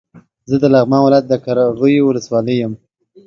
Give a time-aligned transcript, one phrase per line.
[0.49, 2.73] زه د لغمان ولايت د قرغيو ولسوالۍ يم